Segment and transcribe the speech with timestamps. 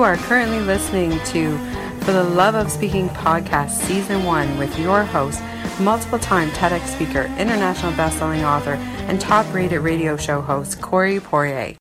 [0.00, 1.58] You are currently listening to
[2.06, 5.42] For the Love of Speaking podcast, season one, with your host,
[5.78, 8.76] multiple time TEDx speaker, international best-selling author,
[9.10, 11.76] and top-rated radio show host, Corey Poirier.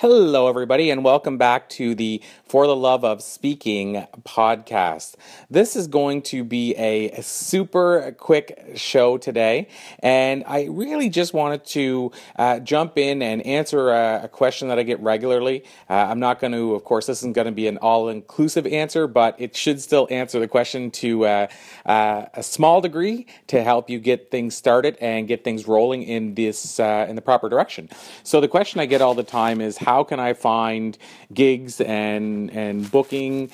[0.00, 5.16] Hello, everybody, and welcome back to the For the Love of Speaking podcast.
[5.50, 11.66] This is going to be a super quick show today, and I really just wanted
[11.66, 15.64] to uh, jump in and answer a, a, question that I get regularly.
[15.90, 18.66] Uh, I'm not going to, of course, this isn't going to be an all inclusive
[18.66, 21.46] answer, but it should still answer the question to uh,
[21.84, 26.36] uh, a small degree to help you get things started and get things rolling in
[26.36, 27.90] this uh, in the proper direction.
[28.22, 30.96] So, the question I get all the time is, how can I find
[31.34, 33.50] gigs and and booking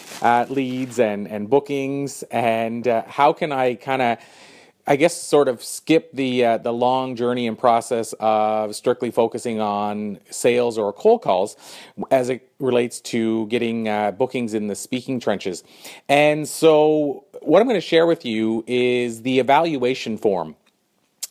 [0.51, 4.19] leads and and bookings and uh, how can I kind of
[4.87, 9.61] I guess sort of skip the uh, the long journey and process of strictly focusing
[9.61, 11.57] on sales or cold calls
[12.11, 15.65] as it relates to getting uh, bookings in the speaking trenches.
[16.07, 20.55] And so, what I'm going to share with you is the evaluation form.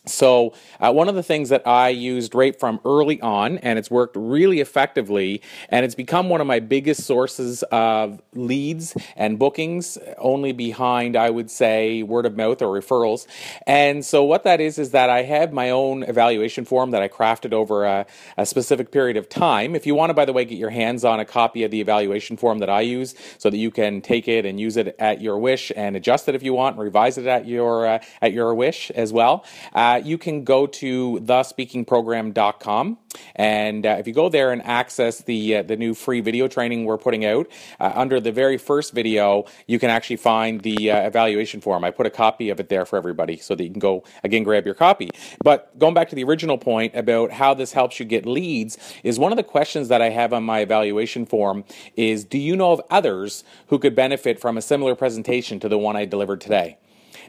[0.08, 3.90] So, uh, one of the things that I used right from early on, and it's
[3.90, 9.98] worked really effectively, and it's become one of my biggest sources of leads and bookings,
[10.18, 13.26] only behind, I would say, word of mouth or referrals.
[13.66, 17.08] And so, what that is, is that I have my own evaluation form that I
[17.08, 19.74] crafted over a, a specific period of time.
[19.74, 21.80] If you want to, by the way, get your hands on a copy of the
[21.80, 25.20] evaluation form that I use so that you can take it and use it at
[25.20, 28.32] your wish and adjust it if you want, and revise it at your, uh, at
[28.32, 29.44] your wish as well.
[29.74, 32.98] Uh, you can go to thespeakingprogram.com.
[33.34, 36.84] And uh, if you go there and access the, uh, the new free video training
[36.84, 37.48] we're putting out,
[37.80, 41.84] uh, under the very first video, you can actually find the uh, evaluation form.
[41.84, 44.42] I put a copy of it there for everybody so that you can go, again,
[44.42, 45.10] grab your copy.
[45.42, 49.18] But going back to the original point about how this helps you get leads, is
[49.18, 51.64] one of the questions that I have on my evaluation form
[51.96, 55.78] is Do you know of others who could benefit from a similar presentation to the
[55.78, 56.78] one I delivered today?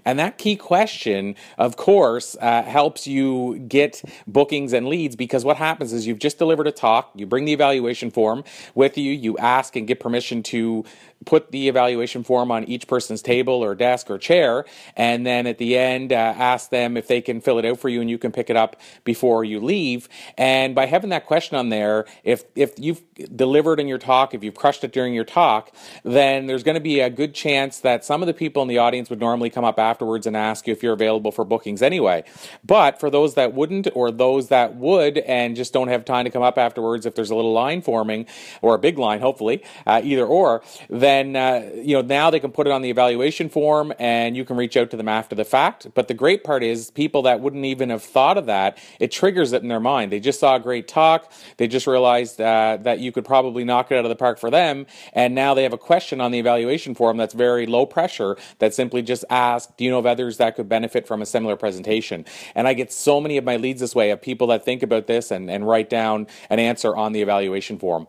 [0.05, 5.57] And that key question, of course, uh, helps you get bookings and leads because what
[5.57, 8.43] happens is you've just delivered a talk, you bring the evaluation form
[8.75, 10.85] with you, you ask and get permission to
[11.25, 14.65] put the evaluation form on each person's table or desk or chair,
[14.95, 17.89] and then at the end, uh, ask them if they can fill it out for
[17.89, 20.07] you and you can pick it up before you leave.
[20.37, 23.01] And by having that question on there, if, if you've
[23.35, 26.81] delivered in your talk, if you've crushed it during your talk, then there's going to
[26.81, 29.65] be a good chance that some of the people in the audience would normally come
[29.65, 32.23] up afterwards and ask you if you're available for bookings anyway.
[32.65, 36.31] But for those that wouldn't or those that would and just don't have time to
[36.31, 38.25] come up afterwards, if there's a little line forming
[38.61, 42.51] or a big line, hopefully, uh, either or, then uh, you know now they can
[42.51, 45.45] put it on the evaluation form and you can reach out to them after the
[45.45, 45.87] fact.
[45.93, 49.53] But the great part is people that wouldn't even have thought of that, it triggers
[49.53, 50.11] it in their mind.
[50.11, 53.91] They just saw a great talk, they just realized uh, that you could probably knock
[53.91, 56.39] it out of the park for them, and now they have a question on the
[56.39, 60.37] evaluation form that's very low pressure that simply just asks, "Do you know of others
[60.37, 63.79] that could benefit from a similar presentation?" And I get so many of my leads
[63.79, 67.13] this way of people that think about this and, and write down an answer on
[67.13, 68.07] the evaluation form.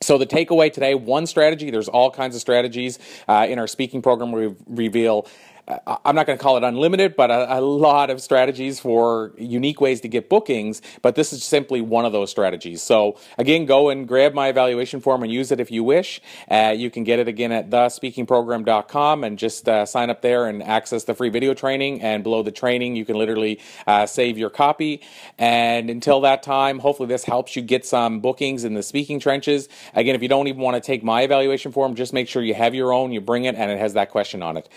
[0.00, 4.00] So the takeaway today, one strategy, there's all kinds of strategies uh, in our speaking
[4.00, 4.30] program.
[4.30, 5.26] We reveal
[5.68, 9.82] I'm not going to call it unlimited, but a, a, lot of strategies for unique
[9.82, 10.80] ways to get bookings.
[11.02, 12.82] But this is simply one of those strategies.
[12.82, 16.22] So again, go and grab my evaluation form and use it if you wish.
[16.50, 20.62] Uh, you can get it again at thespeakingprogram.com and just uh, sign up there and
[20.62, 22.00] access the free video training.
[22.00, 25.02] And below the training, you can literally uh, save your copy.
[25.36, 29.68] And until that time, hopefully this helps you get some bookings in the speaking trenches.
[29.94, 32.54] Again, if you don't even want to take my evaluation form, just make sure you
[32.54, 34.68] have your own, you bring it, and it has that question on it.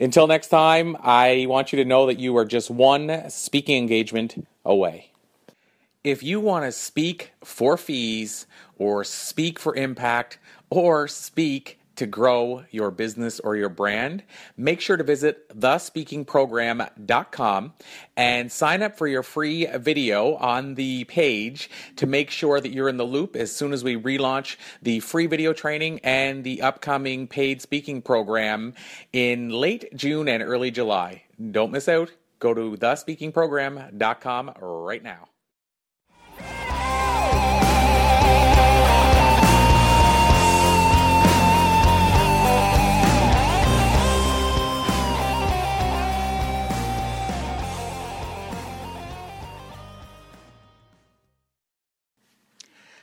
[0.00, 4.46] Until next time, I want you to know that you are just one speaking engagement
[4.64, 5.10] away.
[6.02, 8.46] If you want to speak for fees,
[8.78, 10.38] or speak for impact,
[10.70, 14.22] or speak to grow your business or your brand,
[14.56, 17.74] make sure to visit thespeakingprogram.com
[18.16, 22.88] and sign up for your free video on the page to make sure that you're
[22.88, 27.28] in the loop as soon as we relaunch the free video training and the upcoming
[27.28, 28.72] paid speaking program
[29.12, 31.24] in late June and early July.
[31.50, 32.10] Don't miss out.
[32.38, 35.29] Go to thespeakingprogram.com right now.